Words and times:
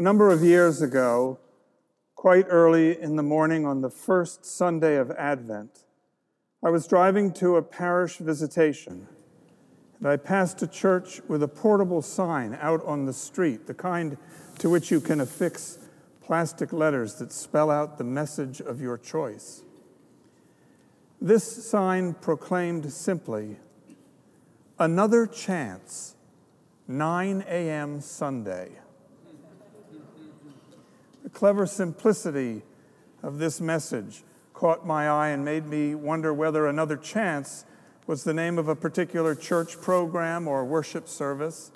A 0.00 0.02
number 0.02 0.30
of 0.30 0.42
years 0.42 0.80
ago, 0.80 1.38
quite 2.14 2.46
early 2.48 2.98
in 2.98 3.16
the 3.16 3.22
morning 3.22 3.66
on 3.66 3.82
the 3.82 3.90
first 3.90 4.46
Sunday 4.46 4.96
of 4.96 5.10
Advent, 5.10 5.84
I 6.64 6.70
was 6.70 6.86
driving 6.86 7.34
to 7.34 7.56
a 7.56 7.62
parish 7.62 8.16
visitation, 8.16 9.06
and 9.98 10.08
I 10.08 10.16
passed 10.16 10.62
a 10.62 10.66
church 10.66 11.20
with 11.28 11.42
a 11.42 11.48
portable 11.48 12.00
sign 12.00 12.56
out 12.62 12.82
on 12.86 13.04
the 13.04 13.12
street, 13.12 13.66
the 13.66 13.74
kind 13.74 14.16
to 14.60 14.70
which 14.70 14.90
you 14.90 15.02
can 15.02 15.20
affix 15.20 15.78
plastic 16.22 16.72
letters 16.72 17.16
that 17.16 17.30
spell 17.30 17.70
out 17.70 17.98
the 17.98 18.04
message 18.04 18.62
of 18.62 18.80
your 18.80 18.96
choice. 18.96 19.64
This 21.20 21.68
sign 21.68 22.14
proclaimed 22.14 22.90
simply, 22.90 23.58
Another 24.78 25.26
chance, 25.26 26.16
9 26.88 27.44
a.m. 27.46 28.00
Sunday. 28.00 28.78
The 31.32 31.38
clever 31.38 31.66
simplicity 31.66 32.62
of 33.22 33.38
this 33.38 33.60
message 33.60 34.24
caught 34.52 34.86
my 34.86 35.08
eye 35.08 35.28
and 35.28 35.44
made 35.44 35.66
me 35.66 35.94
wonder 35.94 36.34
whether 36.34 36.66
Another 36.66 36.96
Chance 36.96 37.64
was 38.06 38.24
the 38.24 38.34
name 38.34 38.58
of 38.58 38.68
a 38.68 38.76
particular 38.76 39.34
church 39.34 39.80
program 39.80 40.48
or 40.48 40.64
worship 40.64 41.08
service, 41.08 41.70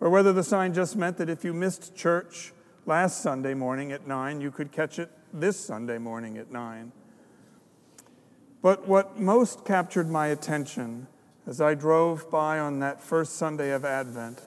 or 0.00 0.08
whether 0.08 0.32
the 0.32 0.42
sign 0.44 0.72
just 0.72 0.96
meant 0.96 1.16
that 1.18 1.28
if 1.28 1.44
you 1.44 1.52
missed 1.52 1.96
church 1.96 2.52
last 2.86 3.20
Sunday 3.20 3.54
morning 3.54 3.92
at 3.92 4.06
9, 4.06 4.40
you 4.40 4.50
could 4.50 4.70
catch 4.70 4.98
it 4.98 5.10
this 5.32 5.58
Sunday 5.58 5.98
morning 5.98 6.38
at 6.38 6.52
9. 6.52 6.92
But 8.62 8.86
what 8.86 9.18
most 9.18 9.64
captured 9.64 10.08
my 10.08 10.28
attention 10.28 11.08
as 11.46 11.60
I 11.60 11.74
drove 11.74 12.30
by 12.30 12.58
on 12.58 12.78
that 12.78 13.02
first 13.02 13.34
Sunday 13.34 13.72
of 13.72 13.84
Advent 13.84 14.46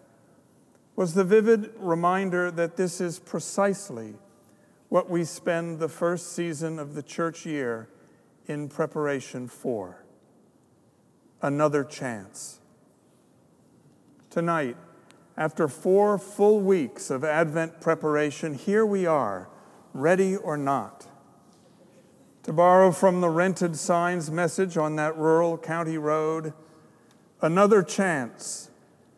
was 0.95 1.13
the 1.13 1.23
vivid 1.23 1.71
reminder 1.77 2.49
that 2.49 2.77
this 2.77 2.99
is 2.99 3.19
precisely 3.19 4.15
what 4.89 5.09
we 5.09 5.23
spend 5.23 5.79
the 5.79 5.89
first 5.89 6.33
season 6.33 6.79
of 6.79 6.93
the 6.93 7.03
church 7.03 7.45
year 7.45 7.89
in 8.45 8.69
preparation 8.69 9.47
for 9.47 10.05
another 11.41 11.83
chance. 11.83 12.59
Tonight, 14.29 14.77
after 15.35 15.67
four 15.67 16.17
full 16.17 16.61
weeks 16.61 17.09
of 17.09 17.23
Advent 17.23 17.81
preparation, 17.81 18.53
here 18.53 18.85
we 18.85 19.05
are, 19.05 19.49
ready 19.93 20.35
or 20.35 20.57
not. 20.57 21.07
To 22.43 22.53
borrow 22.53 22.91
from 22.91 23.19
the 23.19 23.29
rented 23.29 23.75
signs 23.75 24.31
message 24.31 24.77
on 24.77 24.95
that 24.95 25.17
rural 25.17 25.57
county 25.57 25.97
road, 25.97 26.53
another 27.41 27.83
chance, 27.83 28.69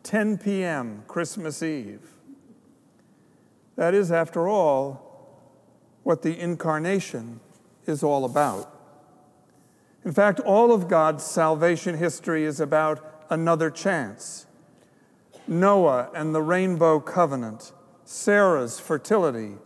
10 0.02 0.38
p.m., 0.38 1.04
Christmas 1.06 1.62
Eve. 1.62 2.10
That 3.76 3.94
is, 3.94 4.10
after 4.10 4.48
all, 4.48 5.09
what 6.02 6.22
the 6.22 6.38
incarnation 6.38 7.40
is 7.86 8.02
all 8.02 8.24
about. 8.24 8.74
In 10.04 10.12
fact, 10.12 10.40
all 10.40 10.72
of 10.72 10.88
God's 10.88 11.24
salvation 11.24 11.98
history 11.98 12.44
is 12.44 12.58
about 12.60 13.24
another 13.28 13.70
chance. 13.70 14.46
Noah 15.46 16.10
and 16.14 16.34
the 16.34 16.42
rainbow 16.42 17.00
covenant, 17.00 17.72
Sarah's 18.04 18.80
fertility, 18.80 19.56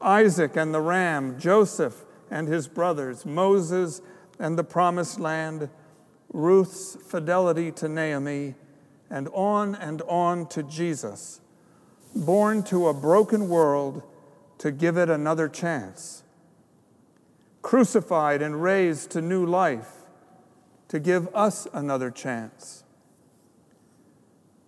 Isaac 0.00 0.56
and 0.56 0.72
the 0.72 0.80
ram, 0.80 1.38
Joseph 1.38 2.04
and 2.30 2.48
his 2.48 2.68
brothers, 2.68 3.26
Moses 3.26 4.00
and 4.38 4.58
the 4.58 4.64
promised 4.64 5.20
land, 5.20 5.68
Ruth's 6.32 6.96
fidelity 6.96 7.70
to 7.72 7.88
Naomi, 7.88 8.54
and 9.10 9.28
on 9.28 9.74
and 9.74 10.00
on 10.02 10.46
to 10.48 10.62
Jesus, 10.62 11.40
born 12.16 12.62
to 12.64 12.88
a 12.88 12.94
broken 12.94 13.48
world 13.48 14.02
to 14.62 14.72
give 14.72 14.96
it 14.96 15.08
another 15.08 15.48
chance, 15.48 16.24
crucified 17.60 18.42
and 18.42 18.62
raised 18.62 19.10
to 19.10 19.20
new 19.20 19.46
life 19.46 19.92
to 20.88 20.98
give 20.98 21.28
us 21.34 21.68
another 21.72 22.10
chance 22.10 22.82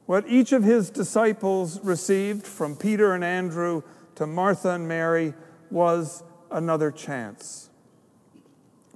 what 0.06 0.28
each 0.28 0.52
of 0.52 0.62
his 0.62 0.91
disciples 0.91 1.80
received 1.82 2.46
from 2.46 2.76
Peter 2.76 3.14
and 3.14 3.24
Andrew 3.24 3.82
to 4.16 4.26
Martha 4.26 4.70
and 4.70 4.86
Mary 4.86 5.34
was 5.70 6.22
another 6.50 6.90
chance. 6.90 7.70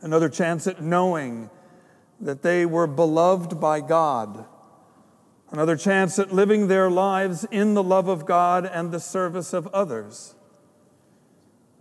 Another 0.03 0.28
chance 0.28 0.67
at 0.67 0.83
knowing 0.83 1.50
that 2.21 2.43
they 2.43 2.67
were 2.67 2.87
beloved 2.87 3.59
by 3.59 3.81
God. 3.81 4.44
Another 5.50 5.77
chance 5.77 6.19
at 6.19 6.33
living 6.33 6.69
their 6.69 6.91
lives 6.91 7.44
in 7.50 7.75
the 7.75 7.83
love 7.83 8.06
of 8.06 8.27
God 8.27 8.67
and 8.67 8.93
the 8.93 9.00
service 9.00 9.55
of 9.55 9.67
others. 9.69 10.34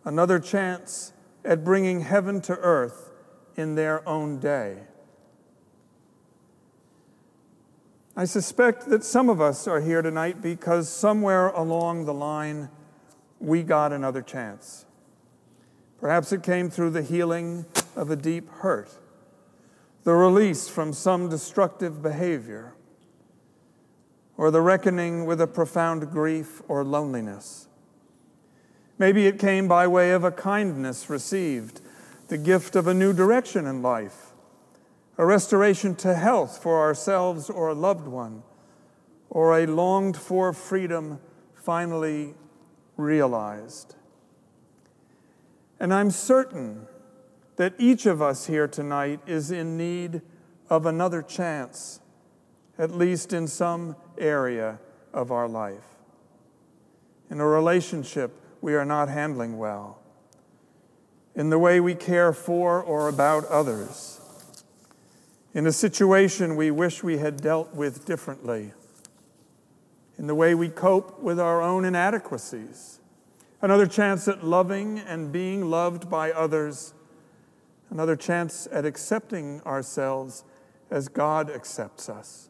Another 0.08 0.40
chance 0.40 1.12
at 1.44 1.66
bringing 1.66 2.00
heaven 2.00 2.40
to 2.40 2.54
earth 2.60 3.12
in 3.58 3.76
their 3.76 4.08
own 4.08 4.40
day. 4.40 4.78
I 8.16 8.24
suspect 8.24 8.86
that 8.86 9.04
some 9.04 9.28
of 9.28 9.42
us 9.42 9.68
are 9.68 9.82
here 9.82 10.02
tonight 10.02 10.42
because 10.42 10.88
somewhere 10.88 11.50
along 11.50 12.06
the 12.06 12.14
line 12.14 12.70
we 13.42 13.64
got 13.64 13.92
another 13.92 14.22
chance. 14.22 14.86
Perhaps 16.00 16.32
it 16.32 16.42
came 16.42 16.70
through 16.70 16.92
the 16.92 17.02
healing 17.02 17.66
of 17.94 18.10
a 18.10 18.16
deep 18.16 18.50
hurt, 18.50 18.90
the 20.06 20.14
release 20.14 20.70
from 20.70 20.94
some 20.94 21.28
destructive 21.28 22.02
behavior, 22.02 22.76
or 24.38 24.52
the 24.52 24.62
reckoning 24.62 25.26
with 25.26 25.42
a 25.42 25.48
profound 25.48 26.10
grief 26.12 26.62
or 26.70 26.86
loneliness. 26.86 27.68
Maybe 29.00 29.28
it 29.28 29.40
came 29.40 29.68
by 29.68 29.88
way 29.88 30.12
of 30.12 30.24
a 30.24 30.32
kindness 30.32 31.10
received, 31.10 31.82
the 32.30 32.38
gift 32.38 32.76
of 32.76 32.88
a 32.88 32.94
new 32.94 33.14
direction 33.14 33.66
in 33.66 33.82
life 33.82 34.28
a 35.18 35.26
restoration 35.26 35.96
to 35.96 36.14
health 36.14 36.62
for 36.62 36.80
ourselves 36.80 37.50
or 37.50 37.70
a 37.70 37.74
loved 37.74 38.08
one, 38.08 38.44
or 39.30 39.58
a 39.58 39.66
longed 39.66 40.16
for 40.16 40.54
freedom 40.54 41.20
finally 41.56 42.36
realized. 42.98 43.96
And 45.80 45.94
I'm 45.94 46.12
certain 46.12 46.88
that 47.56 47.74
each 47.80 48.06
of 48.06 48.22
us 48.22 48.46
here 48.46 48.68
tonight 48.68 49.20
is 49.26 49.52
in 49.52 49.76
need 49.78 50.22
of 50.70 50.86
another 50.86 51.24
chance, 51.24 52.00
at 52.78 52.92
least 52.92 53.34
in 53.34 53.48
some 53.48 53.96
area 54.18 54.80
of 55.14 55.32
our 55.32 55.48
life. 55.48 55.96
In 57.32 57.40
a 57.40 57.48
relationship 57.48 58.40
we 58.62 58.76
are 58.76 58.86
not 58.86 59.10
handling 59.10 59.58
well, 59.58 60.00
in 61.36 61.50
the 61.50 61.60
way 61.60 61.80
we 61.80 61.96
care 61.96 62.34
for 62.34 62.82
or 62.82 63.08
about 63.08 63.46
others 63.46 64.18
in 65.58 65.66
a 65.66 65.72
situation 65.72 66.56
we 66.56 66.70
wish 66.70 67.04
we 67.04 67.18
had 67.18 67.42
dealt 67.42 67.74
with 67.74 68.06
differently, 68.06 68.74
in 70.16 70.28
the 70.28 70.36
way 70.36 70.54
we 70.54 70.70
cope 70.70 71.20
with 71.20 71.40
our 71.40 71.64
own 71.64 71.84
inadequacies, 71.84 73.00
another 73.60 73.88
chance 73.88 74.28
at 74.28 74.44
loving 74.44 75.00
and 75.00 75.32
being 75.32 75.68
loved 75.68 76.12
by 76.12 76.32
others, 76.32 76.94
another 77.90 78.16
chance 78.16 78.68
at 78.72 78.86
accepting 78.86 79.60
ourselves 79.62 80.44
as 80.92 81.08
God 81.08 81.50
accepts 81.50 82.08
us. 82.08 82.50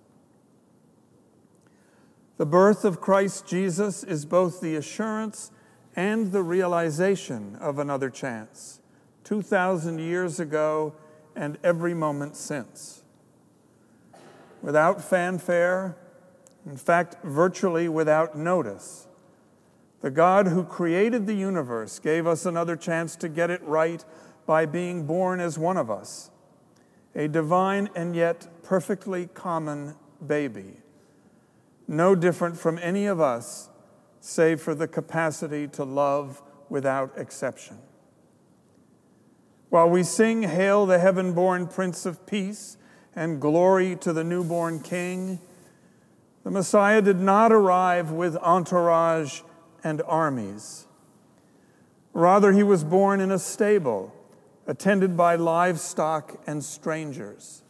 The 2.35 2.45
birth 2.45 2.83
of 2.83 2.99
Christ 2.99 3.47
Jesus 3.47 4.03
is 4.03 4.25
both 4.25 4.59
the 4.59 4.75
assurance 4.75 5.49
and 5.97 6.31
the 6.31 6.43
realization 6.43 7.57
of 7.59 7.79
another 7.79 8.09
chance. 8.11 8.79
2,000 9.23 9.99
years 9.99 10.39
ago, 10.39 10.93
and 11.35 11.57
every 11.63 11.93
moment 11.93 12.35
since. 12.35 13.03
Without 14.61 15.01
fanfare, 15.01 15.97
in 16.65 16.77
fact, 16.77 17.17
virtually 17.23 17.89
without 17.89 18.37
notice, 18.37 19.07
the 20.01 20.11
God 20.11 20.47
who 20.47 20.63
created 20.63 21.25
the 21.25 21.33
universe 21.33 21.99
gave 21.99 22.27
us 22.27 22.45
another 22.45 22.75
chance 22.75 23.15
to 23.17 23.27
get 23.27 23.49
it 23.49 23.61
right 23.63 24.05
by 24.45 24.65
being 24.65 25.05
born 25.05 25.39
as 25.39 25.57
one 25.57 25.77
of 25.77 25.89
us, 25.89 26.29
a 27.15 27.27
divine 27.27 27.89
and 27.95 28.15
yet 28.15 28.47
perfectly 28.63 29.27
common 29.33 29.95
baby, 30.25 30.73
no 31.87 32.13
different 32.13 32.57
from 32.57 32.77
any 32.79 33.07
of 33.07 33.19
us, 33.19 33.69
save 34.27 34.61
for 34.61 34.75
the 34.75 34.87
capacity 34.89 35.69
to 35.69 35.85
love 35.85 36.41
without 36.67 37.13
exception. 37.17 37.77
While 39.69 39.89
we 39.89 40.03
sing, 40.03 40.43
Hail 40.43 40.85
the 40.85 40.99
heaven 40.99 41.31
born 41.31 41.67
Prince 41.67 42.05
of 42.05 42.25
Peace, 42.25 42.77
and 43.15 43.39
glory 43.39 43.95
to 43.95 44.11
the 44.11 44.25
newborn 44.25 44.81
King, 44.81 45.39
the 46.43 46.51
Messiah 46.51 47.01
did 47.01 47.21
not 47.21 47.53
arrive 47.53 48.11
with 48.11 48.35
entourage 48.37 49.41
and 49.81 50.01
armies. 50.05 50.87
Rather, 52.11 52.51
he 52.51 52.63
was 52.63 52.83
born 52.83 53.21
in 53.21 53.31
a 53.31 53.39
stable, 53.39 54.13
attended 54.67 55.15
by 55.15 55.35
livestock 55.35 56.37
and 56.45 56.63
strangers. 56.63 57.63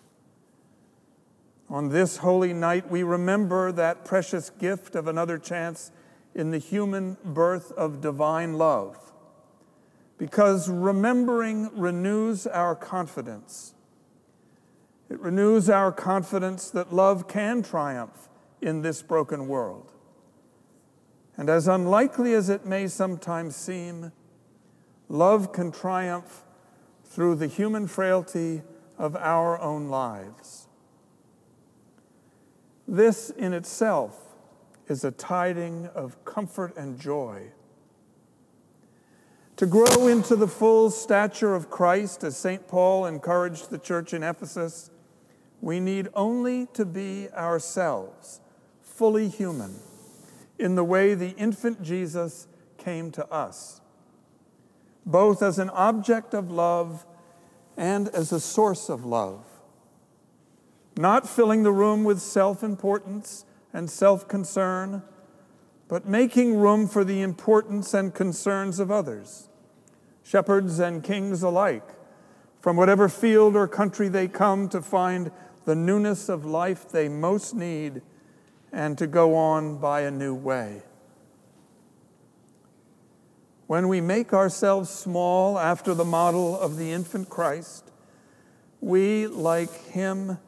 On 1.70 1.90
this 1.90 2.18
holy 2.18 2.54
night, 2.54 2.90
we 2.90 3.04
remember 3.04 3.72
that 3.72 4.06
precious 4.06 4.50
gift 4.50 4.96
of 4.96 5.08
another 5.08 5.38
chance 5.38 5.92
in 6.36 6.52
the 6.52 6.58
human 6.58 7.18
birth 7.24 7.72
of 7.74 8.02
divine 8.02 8.54
love, 8.58 9.12
because 10.18 10.70
remembering 10.70 11.70
renews 11.78 12.46
our 12.48 12.76
confidence. 12.76 13.74
It 15.10 15.20
renews 15.20 15.70
our 15.70 15.92
confidence 15.92 16.70
that 16.72 16.94
love 16.94 17.28
can 17.28 17.64
triumph 17.64 18.30
in 18.62 18.82
this 18.82 19.02
broken 19.02 19.48
world. 19.48 19.92
And 21.38 21.50
as 21.50 21.68
unlikely 21.68 22.34
as 22.34 22.50
it 22.50 22.66
may 22.66 22.88
sometimes 22.88 23.56
seem, 23.56 24.12
love 25.08 25.54
can 25.54 25.72
triumph 25.72 26.44
through 27.06 27.36
the 27.36 27.48
human 27.48 27.88
frailty 27.88 28.64
of 28.98 29.16
our 29.16 29.60
own 29.60 29.88
lives. 29.88 30.68
This 32.88 33.30
in 33.30 33.54
itself 33.54 34.27
is 34.88 35.04
a 35.04 35.12
tiding 35.12 35.88
of 35.94 36.24
comfort 36.26 36.76
and 36.78 37.00
joy. 37.00 37.52
To 39.58 39.66
grow 39.66 40.08
into 40.08 40.36
the 40.36 40.48
full 40.48 40.92
stature 40.92 41.56
of 41.56 41.70
Christ, 41.70 42.24
as 42.24 42.38
St. 42.38 42.68
Paul 42.68 43.06
encouraged 43.06 43.70
the 43.70 43.80
church 43.80 44.14
in 44.14 44.22
Ephesus, 44.22 44.92
we 45.62 45.80
need 45.80 46.10
only 46.14 46.68
to 46.74 46.86
be 46.86 47.28
ourselves, 47.32 48.40
fully 48.82 49.28
human, 49.28 49.80
in 50.60 50.76
the 50.76 50.84
way 50.84 51.16
the 51.16 51.32
infant 51.32 51.82
Jesus 51.82 52.48
came 52.78 53.10
to 53.12 53.28
us, 53.32 53.82
both 55.06 55.42
as 55.42 55.58
an 55.58 55.72
object 55.72 56.36
of 56.36 56.52
love 56.52 57.06
and 57.76 58.10
as 58.10 58.32
a 58.32 58.40
source 58.40 58.90
of 58.90 59.06
love. 59.06 59.44
Not 60.96 61.28
filling 61.28 61.64
the 61.64 61.72
room 61.72 62.04
with 62.04 62.20
self 62.20 62.64
importance 62.64 63.46
and 63.78 63.92
self 63.92 64.28
concern, 64.28 65.04
but 65.88 66.08
making 66.08 66.58
room 66.58 66.88
for 66.88 67.04
the 67.04 67.22
importance 67.22 67.94
and 67.94 68.12
concerns 68.12 68.80
of 68.80 68.90
others, 68.90 69.50
shepherds 70.24 70.80
and 70.80 71.04
kings 71.04 71.44
alike, 71.44 71.88
from 72.60 72.76
whatever 72.76 73.08
field 73.08 73.56
or 73.56 73.68
country 73.68 74.08
they 74.08 74.28
come 74.28 74.68
to 74.68 74.82
find 74.82 75.32
the 75.66 75.76
newness 75.76 76.28
of 76.28 76.44
life 76.44 76.90
they 76.90 77.08
most 77.08 77.54
need 77.54 78.02
and 78.74 78.98
to 78.98 79.06
go 79.06 79.36
on 79.36 79.78
by 79.78 80.02
a 80.02 80.10
new 80.10 80.34
way. 80.34 80.82
When 83.68 83.88
we 83.88 84.02
make 84.02 84.34
ourselves 84.34 84.90
small 84.90 85.60
after 85.60 85.94
the 85.94 86.04
model 86.04 86.60
of 86.60 86.78
the 86.78 86.92
infant 86.92 87.30
Christ, 87.30 87.92
we, 88.82 89.28
like 89.28 89.72
him, 89.86 90.40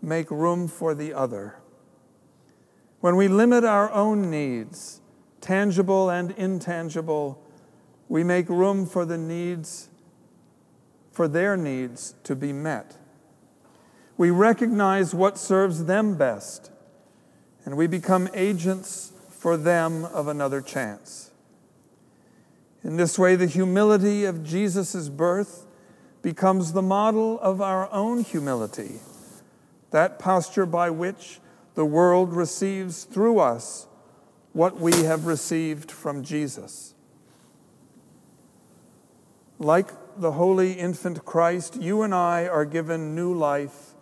make 0.00 0.30
room 0.30 0.68
for 0.68 0.94
the 0.94 1.14
other. 1.14 1.56
When 3.06 3.14
we 3.14 3.28
limit 3.28 3.62
our 3.62 3.88
own 3.92 4.32
needs, 4.32 5.00
tangible 5.40 6.10
and 6.10 6.32
intangible, 6.32 7.40
we 8.08 8.24
make 8.24 8.48
room 8.48 8.84
for 8.84 9.04
the 9.04 9.16
needs, 9.16 9.88
for 11.12 11.28
their 11.28 11.56
needs 11.56 12.16
to 12.24 12.34
be 12.34 12.52
met. 12.52 12.96
We 14.16 14.30
recognize 14.30 15.14
what 15.14 15.38
serves 15.38 15.84
them 15.84 16.16
best, 16.16 16.72
and 17.64 17.76
we 17.76 17.86
become 17.86 18.28
agents 18.34 19.12
for 19.30 19.56
them 19.56 20.04
of 20.06 20.26
another 20.26 20.60
chance. 20.60 21.30
In 22.82 22.96
this 22.96 23.16
way, 23.16 23.36
the 23.36 23.46
humility 23.46 24.24
of 24.24 24.42
Jesus' 24.42 25.08
birth 25.08 25.64
becomes 26.22 26.72
the 26.72 26.82
model 26.82 27.38
of 27.38 27.60
our 27.60 27.88
own 27.92 28.24
humility, 28.24 28.98
that 29.92 30.18
posture 30.18 30.66
by 30.66 30.90
which 30.90 31.38
the 31.76 31.84
world 31.84 32.32
receives 32.32 33.04
through 33.04 33.38
us 33.38 33.86
what 34.52 34.80
we 34.80 35.04
have 35.04 35.26
received 35.26 35.92
from 35.92 36.24
Jesus. 36.24 36.94
Like 39.58 39.90
the 40.18 40.32
holy 40.32 40.72
infant 40.72 41.24
Christ, 41.26 41.76
you 41.76 42.00
and 42.02 42.14
I 42.14 42.48
are 42.48 42.64
given 42.64 43.14
new 43.14 43.32
life 43.32 43.92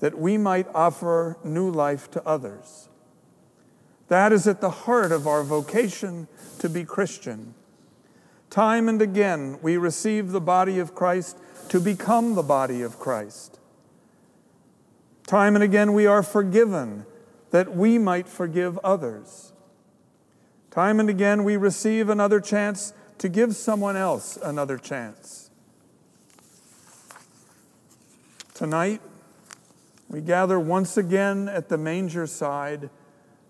that 0.00 0.18
we 0.18 0.36
might 0.36 0.68
offer 0.74 1.38
new 1.42 1.70
life 1.70 2.10
to 2.12 2.24
others. 2.26 2.90
That 4.08 4.30
is 4.30 4.46
at 4.46 4.60
the 4.60 4.70
heart 4.70 5.10
of 5.10 5.26
our 5.26 5.42
vocation 5.42 6.28
to 6.58 6.68
be 6.68 6.84
Christian. 6.84 7.54
Time 8.50 8.88
and 8.88 9.00
again, 9.00 9.58
we 9.62 9.78
receive 9.78 10.30
the 10.30 10.40
body 10.40 10.78
of 10.78 10.94
Christ 10.94 11.38
to 11.70 11.80
become 11.80 12.34
the 12.34 12.42
body 12.42 12.82
of 12.82 12.98
Christ. 12.98 13.57
Time 15.28 15.54
and 15.54 15.62
again, 15.62 15.92
we 15.92 16.06
are 16.06 16.22
forgiven 16.22 17.04
that 17.50 17.76
we 17.76 17.98
might 17.98 18.26
forgive 18.26 18.78
others. 18.78 19.52
Time 20.70 20.98
and 21.00 21.10
again, 21.10 21.44
we 21.44 21.54
receive 21.58 22.08
another 22.08 22.40
chance 22.40 22.94
to 23.18 23.28
give 23.28 23.54
someone 23.54 23.94
else 23.94 24.38
another 24.42 24.78
chance. 24.78 25.50
Tonight, 28.54 29.02
we 30.08 30.22
gather 30.22 30.58
once 30.58 30.96
again 30.96 31.46
at 31.46 31.68
the 31.68 31.76
manger 31.76 32.26
side 32.26 32.88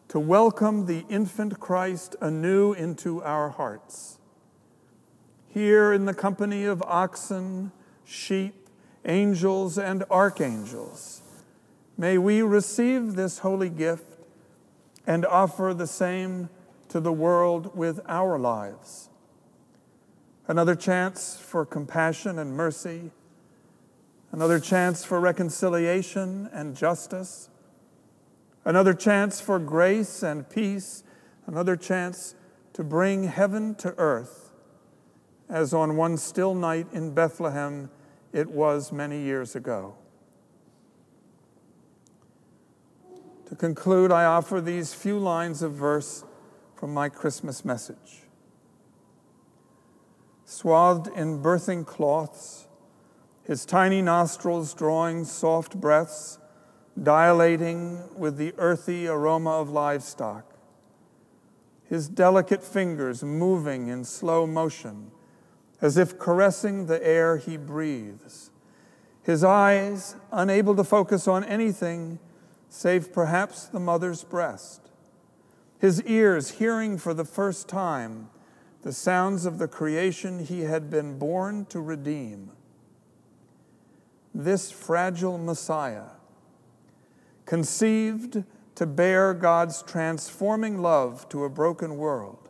to 0.08 0.18
welcome 0.18 0.86
the 0.86 1.04
infant 1.08 1.60
Christ 1.60 2.16
anew 2.20 2.72
into 2.72 3.22
our 3.22 3.50
hearts. 3.50 4.18
Here 5.46 5.92
in 5.92 6.06
the 6.06 6.14
company 6.14 6.64
of 6.64 6.82
oxen, 6.82 7.70
sheep, 8.04 8.68
angels, 9.04 9.78
and 9.78 10.02
archangels, 10.10 11.22
may 11.98 12.16
we 12.16 12.40
receive 12.40 13.16
this 13.16 13.40
holy 13.40 13.68
gift 13.68 14.16
and 15.06 15.26
offer 15.26 15.74
the 15.76 15.86
same 15.86 16.48
to 16.88 17.00
the 17.00 17.12
world 17.12 17.76
with 17.76 18.00
our 18.06 18.38
lives. 18.38 19.10
Another 20.46 20.74
chance 20.74 21.38
for 21.38 21.66
compassion 21.66 22.38
and 22.38 22.56
mercy 22.56 23.10
another 24.32 24.60
chance 24.60 25.04
for 25.04 25.20
reconciliation 25.20 26.48
and 26.52 26.76
justice, 26.76 27.48
another 28.64 28.94
chance 28.94 29.40
for 29.40 29.58
grace 29.58 30.22
and 30.22 30.48
peace, 30.48 31.02
another 31.46 31.76
chance 31.76 32.34
to 32.72 32.84
bring 32.84 33.24
heaven 33.24 33.74
to 33.76 33.94
earth, 33.98 34.52
as 35.48 35.72
on 35.72 35.96
one 35.96 36.16
still 36.16 36.54
night 36.54 36.86
in 36.92 37.12
Bethlehem 37.14 37.90
it 38.32 38.50
was 38.50 38.92
many 38.92 39.22
years 39.22 39.56
ago. 39.56 39.94
To 43.48 43.54
conclude, 43.54 44.12
I 44.12 44.26
offer 44.26 44.60
these 44.60 44.92
few 44.92 45.18
lines 45.18 45.62
of 45.62 45.72
verse 45.72 46.22
from 46.76 46.92
my 46.92 47.08
Christmas 47.08 47.64
message. 47.64 48.24
Swathed 50.44 51.08
in 51.16 51.42
birthing 51.42 51.86
cloths, 51.86 52.66
his 53.44 53.64
tiny 53.64 54.02
nostrils 54.02 54.74
drawing 54.74 55.24
soft 55.24 55.80
breaths, 55.80 56.38
dilating 57.02 58.02
with 58.18 58.36
the 58.36 58.52
earthy 58.58 59.08
aroma 59.08 59.52
of 59.52 59.70
livestock. 59.70 60.44
His 61.84 62.06
delicate 62.06 62.62
fingers 62.62 63.24
moving 63.24 63.88
in 63.88 64.04
slow 64.04 64.46
motion, 64.46 65.10
as 65.80 65.96
if 65.96 66.18
caressing 66.18 66.84
the 66.84 67.02
air 67.06 67.38
he 67.38 67.56
breathes. 67.56 68.50
His 69.22 69.42
eyes 69.42 70.16
unable 70.30 70.76
to 70.76 70.84
focus 70.84 71.26
on 71.26 71.44
anything 71.44 72.18
save 72.68 73.12
perhaps 73.12 73.66
the 73.66 73.80
mother's 73.80 74.24
breast. 74.24 74.90
His 75.78 76.02
ears 76.02 76.52
hearing 76.52 76.98
for 76.98 77.14
the 77.14 77.24
first 77.24 77.68
time 77.68 78.30
the 78.82 78.92
sounds 78.92 79.46
of 79.46 79.58
the 79.58 79.68
creation 79.68 80.44
he 80.44 80.62
had 80.62 80.90
been 80.90 81.18
born 81.18 81.66
to 81.66 81.80
redeem 81.80 82.50
this 84.34 84.70
fragile 84.70 85.36
Messiah, 85.36 86.10
conceived 87.44 88.44
to 88.76 88.86
bear 88.86 89.34
God's 89.34 89.82
transforming 89.82 90.80
love 90.80 91.28
to 91.30 91.44
a 91.44 91.50
broken 91.50 91.96
world. 91.96 92.48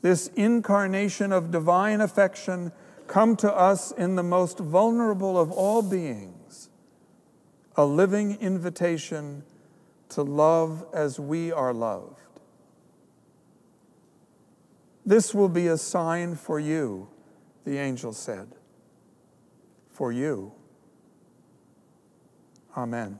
This 0.00 0.28
incarnation 0.28 1.32
of 1.32 1.50
divine 1.50 2.00
affection 2.00 2.72
come 3.06 3.36
to 3.36 3.54
us 3.54 3.92
in 3.92 4.16
the 4.16 4.22
most 4.22 4.58
vulnerable 4.58 5.38
of 5.38 5.52
all 5.52 5.82
beings, 5.82 6.35
a 7.76 7.84
living 7.84 8.38
invitation 8.40 9.42
to 10.08 10.22
love 10.22 10.86
as 10.94 11.20
we 11.20 11.52
are 11.52 11.72
loved. 11.72 12.20
This 15.04 15.34
will 15.34 15.48
be 15.48 15.68
a 15.68 15.76
sign 15.76 16.34
for 16.34 16.58
you, 16.58 17.08
the 17.64 17.78
angel 17.78 18.12
said 18.12 18.48
for 19.96 20.12
you. 20.12 20.52
Amen. 22.76 23.18